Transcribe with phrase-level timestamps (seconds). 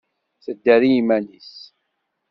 [0.43, 1.51] Tedder i yiman-nnes.